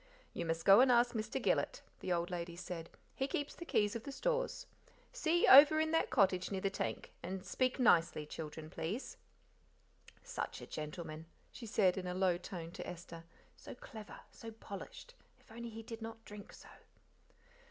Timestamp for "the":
1.99-2.11, 3.53-3.65, 4.01-4.11, 6.59-6.71